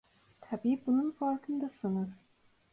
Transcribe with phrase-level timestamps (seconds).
[0.41, 2.09] Tabii bunun farkındasınız.